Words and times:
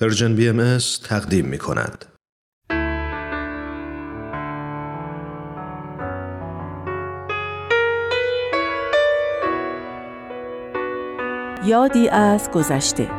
پرژن 0.00 0.34
بی 0.34 0.48
ام 0.48 0.78
تقدیم 1.04 1.46
می 1.46 1.58
کند. 1.58 2.04
یادی 11.64 12.08
از 12.08 12.50
گذشته 12.50 13.10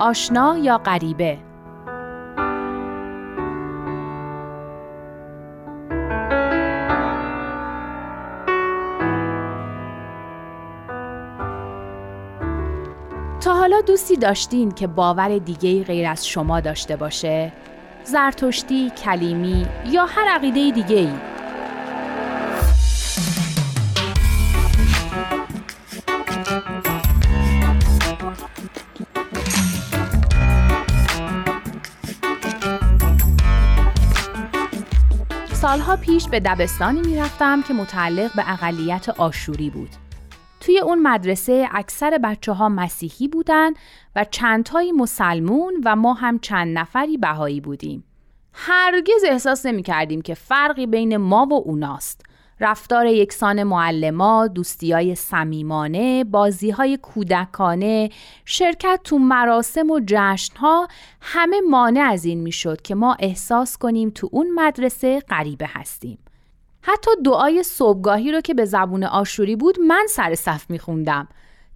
آشنا 0.00 0.58
یا 0.58 0.78
غریبه 0.78 1.51
تا 13.42 13.54
حالا 13.54 13.80
دوستی 13.80 14.16
داشتین 14.16 14.72
که 14.72 14.86
باور 14.86 15.38
دیگه 15.38 15.84
غیر 15.84 16.06
از 16.08 16.26
شما 16.26 16.60
داشته 16.60 16.96
باشه؟ 16.96 17.52
زرتشتی، 18.04 18.90
کلیمی 18.90 19.66
یا 19.90 20.06
هر 20.06 20.28
عقیده 20.28 20.70
دیگه 20.70 20.96
ای؟ 20.96 21.12
سالها 35.52 35.96
پیش 35.96 36.28
به 36.28 36.40
دبستانی 36.40 37.00
می‌رفتم 37.00 37.62
که 37.62 37.74
متعلق 37.74 38.36
به 38.36 38.52
اقلیت 38.52 39.08
آشوری 39.08 39.70
بود. 39.70 39.90
توی 40.62 40.78
اون 40.78 41.02
مدرسه 41.02 41.68
اکثر 41.72 42.18
بچه 42.18 42.52
ها 42.52 42.68
مسیحی 42.68 43.28
بودن 43.28 43.72
و 44.16 44.24
چندتایی 44.30 44.92
مسلمون 44.92 45.82
و 45.84 45.96
ما 45.96 46.14
هم 46.14 46.38
چند 46.38 46.78
نفری 46.78 47.16
بهایی 47.16 47.60
بودیم. 47.60 48.04
هرگز 48.52 49.24
احساس 49.28 49.66
نمی 49.66 49.82
کردیم 49.82 50.22
که 50.22 50.34
فرقی 50.34 50.86
بین 50.86 51.16
ما 51.16 51.46
و 51.50 51.54
اوناست. 51.54 52.20
رفتار 52.60 53.06
یکسان 53.06 53.62
معلما، 53.62 54.46
دوستی 54.46 54.92
های 54.92 55.14
سمیمانه، 55.14 56.24
بازی 56.24 56.70
های 56.70 56.96
کودکانه، 56.96 58.10
شرکت 58.44 59.00
تو 59.04 59.18
مراسم 59.18 59.90
و 59.90 60.00
جشن 60.06 60.56
ها 60.56 60.88
همه 61.20 61.60
مانع 61.60 62.00
از 62.00 62.24
این 62.24 62.40
می‌شد 62.40 62.82
که 62.82 62.94
ما 62.94 63.16
احساس 63.18 63.78
کنیم 63.78 64.10
تو 64.10 64.28
اون 64.32 64.50
مدرسه 64.54 65.20
غریبه 65.20 65.66
هستیم. 65.68 66.18
حتی 66.82 67.10
دعای 67.24 67.62
صبحگاهی 67.62 68.32
رو 68.32 68.40
که 68.40 68.54
به 68.54 68.64
زبون 68.64 69.04
آشوری 69.04 69.56
بود 69.56 69.80
من 69.80 70.06
سر 70.08 70.34
صف 70.34 70.70
میخوندم. 70.70 71.28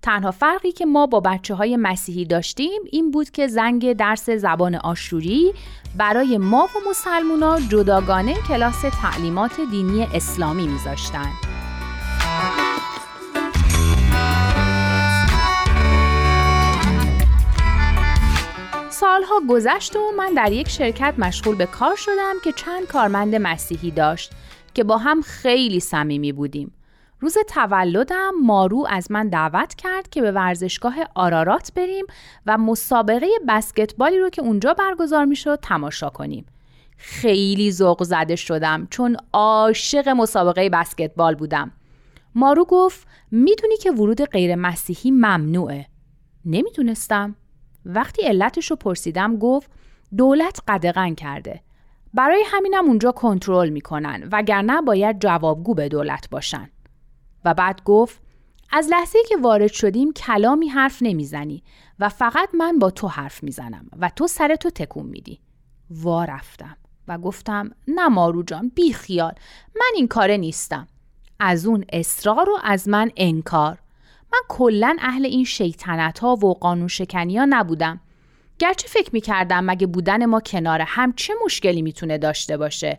تنها 0.02 0.30
فرقی 0.30 0.72
که 0.72 0.86
ما 0.86 1.06
با 1.06 1.20
بچه 1.20 1.54
های 1.54 1.76
مسیحی 1.76 2.24
داشتیم 2.24 2.82
این 2.92 3.10
بود 3.10 3.30
که 3.30 3.46
زنگ 3.46 3.92
درس 3.92 4.30
زبان 4.30 4.74
آشوری 4.74 5.54
برای 5.96 6.38
ما 6.38 6.64
و 6.64 6.90
مسلمونا 6.90 7.60
جداگانه 7.60 8.34
کلاس 8.48 8.82
تعلیمات 9.02 9.60
دینی 9.70 10.06
اسلامی 10.14 10.66
میذاشتن. 10.66 11.30
سالها 18.90 19.40
گذشت 19.48 19.96
و 19.96 20.00
من 20.16 20.34
در 20.34 20.52
یک 20.52 20.68
شرکت 20.68 21.14
مشغول 21.18 21.54
به 21.54 21.66
کار 21.66 21.96
شدم 21.96 22.34
که 22.44 22.52
چند 22.52 22.86
کارمند 22.86 23.34
مسیحی 23.34 23.90
داشت 23.90 24.32
که 24.76 24.84
با 24.84 24.98
هم 24.98 25.22
خیلی 25.22 25.80
صمیمی 25.80 26.32
بودیم. 26.32 26.72
روز 27.20 27.36
تولدم 27.48 28.32
مارو 28.42 28.86
از 28.90 29.10
من 29.10 29.28
دعوت 29.28 29.74
کرد 29.74 30.08
که 30.08 30.22
به 30.22 30.32
ورزشگاه 30.32 30.94
آرارات 31.14 31.72
بریم 31.74 32.04
و 32.46 32.58
مسابقه 32.58 33.26
بسکتبالی 33.48 34.18
رو 34.18 34.30
که 34.30 34.42
اونجا 34.42 34.74
برگزار 34.74 35.24
می‌شد 35.24 35.58
تماشا 35.62 36.10
کنیم. 36.10 36.46
خیلی 36.96 37.72
ذوق 37.72 38.02
زده 38.02 38.36
شدم 38.36 38.86
چون 38.90 39.16
عاشق 39.32 40.08
مسابقه 40.08 40.70
بسکتبال 40.70 41.34
بودم. 41.34 41.72
مارو 42.34 42.64
گفت 42.64 43.06
می‌دونی 43.30 43.76
که 43.76 43.92
ورود 43.92 44.24
غیر 44.24 44.54
مسیحی 44.54 45.10
ممنوعه. 45.10 45.86
نمی‌دونستم. 46.44 47.36
وقتی 47.86 48.22
علتش 48.22 48.70
رو 48.70 48.76
پرسیدم 48.76 49.36
گفت 49.36 49.70
دولت 50.16 50.60
قدغن 50.68 51.14
کرده. 51.14 51.60
برای 52.16 52.44
همینم 52.46 52.84
اونجا 52.84 53.12
کنترل 53.12 53.68
می‌کنن 53.68 54.28
وگرنه 54.32 54.80
باید 54.80 55.20
جوابگو 55.20 55.74
به 55.74 55.88
دولت 55.88 56.30
باشن. 56.30 56.70
و 57.44 57.54
بعد 57.54 57.84
گفت 57.84 58.20
از 58.70 58.88
لحظه 58.88 59.18
که 59.28 59.36
وارد 59.36 59.72
شدیم 59.72 60.12
کلامی 60.12 60.68
حرف 60.68 60.98
نمی‌زنی 61.00 61.62
و 61.98 62.08
فقط 62.08 62.48
من 62.54 62.78
با 62.78 62.90
تو 62.90 63.08
حرف 63.08 63.42
می‌زنم 63.42 63.86
و 63.98 64.10
تو 64.16 64.26
سرتو 64.26 64.70
تکون 64.70 65.06
میدی. 65.06 65.40
وا 65.90 66.24
رفتم 66.24 66.76
و 67.08 67.18
گفتم 67.18 67.70
نه 67.88 68.08
مارو 68.08 68.42
جان 68.42 68.72
بی 68.74 68.92
خیال 68.92 69.32
من 69.76 69.90
این 69.94 70.08
کاره 70.08 70.36
نیستم. 70.36 70.88
از 71.40 71.66
اون 71.66 71.84
اصرار 71.92 72.50
و 72.50 72.58
از 72.64 72.88
من 72.88 73.10
انکار. 73.16 73.78
من 74.32 74.40
کلا 74.48 74.96
اهل 75.00 75.26
این 75.26 75.44
شیطنت 75.44 76.18
ها 76.18 76.36
و 76.36 76.54
قانون 76.54 76.88
شکنی 76.88 77.38
ها 77.38 77.46
نبودم. 77.48 78.00
گرچه 78.58 78.88
فکر 78.88 79.10
می‌کردم 79.12 79.64
مگه 79.64 79.86
بودن 79.86 80.26
ما 80.26 80.40
کنار 80.40 80.80
هم 80.86 81.12
چه 81.12 81.34
مشکلی 81.44 81.82
می‌تونه 81.82 82.18
داشته 82.18 82.56
باشه. 82.56 82.98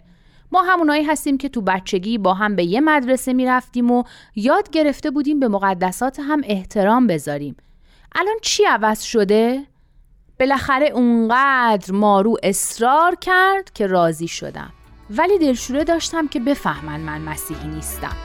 ما 0.51 0.61
همونایی 0.61 1.03
هستیم 1.03 1.37
که 1.37 1.49
تو 1.49 1.61
بچگی 1.61 2.17
با 2.17 2.33
هم 2.33 2.55
به 2.55 2.63
یه 2.63 2.81
مدرسه 2.81 3.33
می‌رفتیم 3.33 3.91
و 3.91 4.03
یاد 4.35 4.69
گرفته 4.69 5.11
بودیم 5.11 5.39
به 5.39 5.47
مقدسات 5.47 6.19
هم 6.19 6.41
احترام 6.43 7.07
بذاریم. 7.07 7.55
الان 8.15 8.35
چی 8.41 8.63
عوض 8.63 9.01
شده؟ 9.01 9.63
بالاخره 10.39 10.87
اونقدر 10.87 11.93
مارو 11.93 12.37
اصرار 12.43 13.15
کرد 13.15 13.73
که 13.73 13.87
راضی 13.87 14.27
شدم. 14.27 14.73
ولی 15.09 15.37
دلشوره 15.37 15.83
داشتم 15.83 16.27
که 16.27 16.39
بفهمن 16.39 16.99
من 16.99 17.21
مسیحی 17.21 17.67
نیستم. 17.67 18.15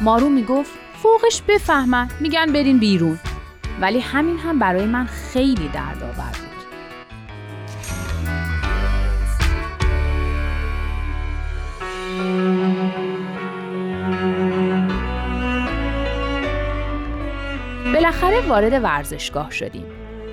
مارو 0.00 0.28
می‌گفت 0.28 0.70
فوقش 1.02 1.42
بفهمن. 1.48 2.08
میگن 2.20 2.52
برین 2.52 2.78
بیرون. 2.78 3.18
ولی 3.80 4.00
همین 4.00 4.38
هم 4.38 4.58
برای 4.58 4.86
من 4.86 5.06
خیلی 5.06 5.68
دردآور 5.68 6.12
بود 6.12 6.48
بالاخره 17.92 18.40
وارد 18.48 18.84
ورزشگاه 18.84 19.50
شدیم. 19.50 19.84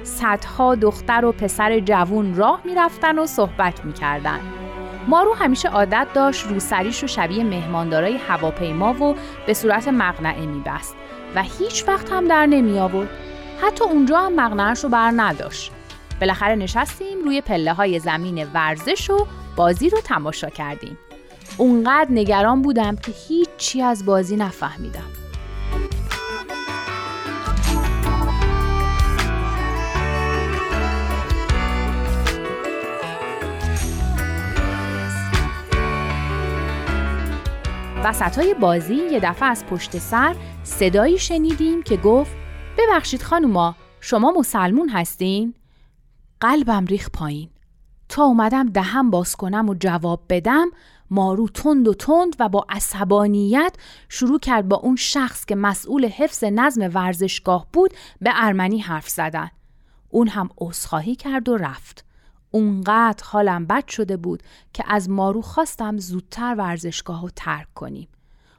صدها 0.04 0.76
دختر 0.76 1.26
و 1.26 1.32
پسر 1.32 1.80
جوون 1.80 2.36
راه 2.36 2.62
می‌رفتن 2.66 3.20
و 3.20 3.26
صحبت 3.26 3.86
می‌کردن. 3.86 4.40
مارو 5.08 5.34
همیشه 5.34 5.70
عادت 5.70 6.08
داشت 6.14 6.48
روسریش 6.48 7.02
رو 7.02 7.08
شبیه 7.08 7.44
مهماندارای 7.44 8.18
هواپیما 8.28 8.94
و 8.94 9.16
به 9.48 9.54
صورت 9.54 9.88
مقنعه 9.88 10.46
میبست 10.46 10.96
و 11.36 11.44
هیچ 11.44 11.88
وقت 11.88 12.12
هم 12.12 12.28
در 12.28 12.46
نمی 12.46 12.80
آورد. 12.80 13.10
حتی 13.62 13.84
اونجا 13.84 14.20
هم 14.20 14.36
مقنعش 14.36 14.84
رو 14.84 14.90
بر 14.90 15.14
نداشت. 15.16 15.72
بالاخره 16.22 16.56
نشستیم 16.56 17.24
روی 17.24 17.42
پله 17.42 17.74
های 17.74 18.00
زمین 18.00 18.48
ورزش 18.54 19.10
و 19.10 19.28
بازی 19.56 19.90
رو 19.90 20.02
تماشا 20.02 20.50
کردیم. 20.50 20.98
اونقدر 21.58 22.12
نگران 22.12 22.62
بودم 22.62 22.96
که 22.96 23.12
هیچی 23.28 23.82
از 23.82 24.06
بازی 24.06 24.36
نفهمیدم. 24.36 25.10
وسط 38.04 38.56
بازی 38.60 38.96
یه 38.96 39.20
دفعه 39.20 39.50
از 39.50 39.66
پشت 39.66 39.98
سر 39.98 40.36
صدایی 40.64 41.18
شنیدیم 41.18 41.84
که 41.84 41.98
گفت 41.98 42.45
ببخشید 42.78 43.24
خانوما 43.24 43.76
شما 44.02 44.32
مسلمون 44.32 44.90
هستین؟ 44.90 45.54
قلبم 46.40 46.86
ریخ 46.86 47.10
پایین 47.10 47.50
تا 48.10 48.24
اومدم 48.24 48.70
دهم 48.70 49.10
باز 49.10 49.36
کنم 49.36 49.70
و 49.70 49.76
جواب 49.80 50.22
بدم 50.30 50.68
مارو 51.10 51.48
تند 51.48 51.88
و 51.88 51.94
تند 51.94 52.36
و 52.40 52.50
با 52.50 52.66
عصبانیت 52.70 53.76
شروع 54.10 54.40
کرد 54.40 54.68
با 54.68 54.78
اون 54.78 54.96
شخص 54.96 55.46
که 55.46 55.56
مسئول 55.56 56.06
حفظ 56.06 56.44
نظم 56.44 56.90
ورزشگاه 56.94 57.68
بود 57.74 57.94
به 58.22 58.32
ارمنی 58.34 58.80
حرف 58.80 59.10
زدن 59.10 59.52
اون 60.10 60.28
هم 60.28 60.50
عذرخواهی 60.58 61.16
کرد 61.16 61.50
و 61.50 61.58
رفت 61.58 62.06
اونقدر 62.52 63.24
حالم 63.26 63.66
بد 63.66 63.88
شده 63.88 64.18
بود 64.18 64.44
که 64.74 64.84
از 64.88 65.10
مارو 65.10 65.42
خواستم 65.42 65.98
زودتر 65.98 66.56
ورزشگاه 66.58 67.22
رو 67.22 67.30
ترک 67.36 67.74
کنیم. 67.74 68.08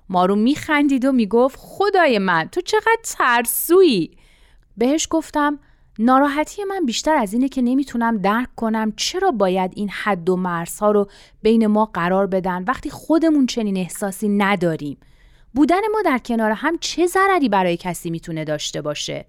مارو 0.08 0.36
میخندید 0.36 1.04
و 1.04 1.12
می‌گفت 1.12 1.58
خدای 1.58 2.18
من 2.18 2.48
تو 2.52 2.60
چقدر 2.60 2.98
ترسویی. 3.04 4.10
بهش 4.76 5.08
گفتم 5.10 5.58
ناراحتی 5.98 6.64
من 6.64 6.86
بیشتر 6.86 7.16
از 7.16 7.32
اینه 7.32 7.48
که 7.48 7.62
نمی‌تونم 7.62 8.18
درک 8.18 8.54
کنم 8.56 8.92
چرا 8.96 9.30
باید 9.30 9.72
این 9.74 9.88
حد 9.88 10.30
و 10.30 10.36
مرزها 10.36 10.90
رو 10.90 11.10
بین 11.42 11.66
ما 11.66 11.84
قرار 11.84 12.26
بدن 12.26 12.64
وقتی 12.64 12.90
خودمون 12.90 13.46
چنین 13.46 13.76
احساسی 13.76 14.28
نداریم. 14.28 14.96
بودن 15.54 15.80
ما 15.92 16.02
در 16.02 16.18
کنار 16.18 16.50
هم 16.50 16.78
چه 16.78 17.06
ضرری 17.06 17.48
برای 17.48 17.76
کسی 17.76 18.10
می‌تونه 18.10 18.44
داشته 18.44 18.82
باشه؟ 18.82 19.26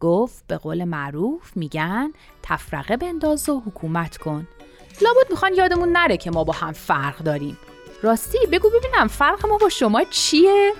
گفت 0.00 0.46
به 0.46 0.56
قول 0.56 0.84
معروف 0.84 1.56
میگن 1.56 2.12
تفرقه 2.42 2.96
بنداز 2.96 3.48
و 3.48 3.60
حکومت 3.66 4.16
کن. 4.16 4.48
لابد 5.02 5.30
می‌خوان 5.30 5.54
یادمون 5.54 5.92
نره 5.92 6.16
که 6.16 6.30
ما 6.30 6.44
با 6.44 6.52
هم 6.52 6.72
فرق 6.72 7.18
داریم. 7.18 7.58
راستی 8.02 8.38
بگو 8.52 8.70
ببینم 8.70 9.08
فرق 9.08 9.46
ما 9.46 9.56
با 9.56 9.68
شما 9.68 10.04
چیه؟ 10.04 10.72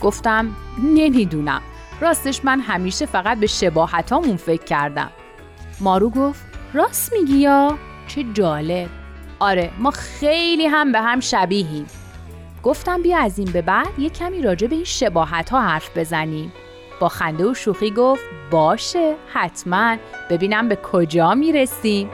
گفتم 0.00 0.56
نمی‌دونم. 0.84 1.62
راستش 2.00 2.44
من 2.44 2.60
همیشه 2.60 3.06
فقط 3.06 3.40
به 3.40 3.46
شباهتامون 3.46 4.36
فکر 4.36 4.64
کردم. 4.64 5.10
مارو 5.80 6.10
گفت 6.10 6.40
راست 6.74 7.12
میگی 7.12 7.36
یا؟ 7.36 7.78
چه 8.08 8.24
جالب. 8.34 8.88
آره 9.38 9.70
ما 9.78 9.90
خیلی 9.90 10.66
هم 10.66 10.92
به 10.92 11.00
هم 11.00 11.20
شبیهیم. 11.20 11.86
گفتم 12.62 13.02
بیا 13.02 13.18
از 13.18 13.38
این 13.38 13.52
به 13.52 13.62
بعد 13.62 13.98
یه 13.98 14.10
کمی 14.10 14.42
راجع 14.42 14.66
به 14.66 14.74
این 14.74 14.84
شباهت 14.84 15.50
ها 15.50 15.60
حرف 15.60 15.98
بزنیم. 15.98 16.52
با 17.00 17.08
خنده 17.08 17.46
و 17.46 17.54
شوخی 17.54 17.90
گفت 17.90 18.22
باشه 18.50 19.14
حتما 19.32 19.96
ببینم 20.30 20.68
به 20.68 20.76
کجا 20.76 21.34
می‌رسیم. 21.34 22.10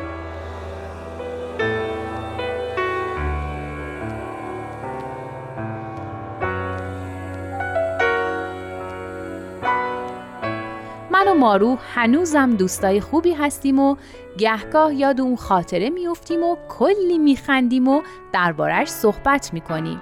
مارو 11.37 11.79
هنوزم 11.95 12.51
دوستای 12.51 13.01
خوبی 13.01 13.33
هستیم 13.33 13.79
و 13.79 13.97
گهگاه 14.39 14.95
یاد 14.95 15.21
اون 15.21 15.37
خاطره 15.37 15.91
میفتیم 15.91 16.43
و 16.43 16.57
کلی 16.69 17.19
میخندیم 17.19 17.89
و 17.89 18.03
دربارش 18.33 18.89
صحبت 18.89 19.55
می‌کنیم. 19.55 20.01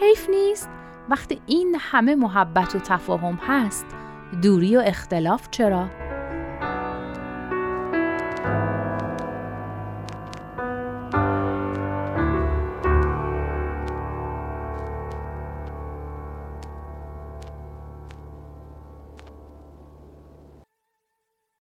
حیف 0.00 0.30
نیست 0.30 0.70
وقتی 1.08 1.40
این 1.46 1.76
همه 1.80 2.14
محبت 2.14 2.74
و 2.74 2.78
تفاهم 2.78 3.38
هست 3.46 3.86
دوری 4.42 4.76
و 4.76 4.82
اختلاف 4.86 5.48
چرا؟ 5.50 5.86